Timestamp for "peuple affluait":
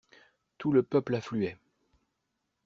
0.81-1.59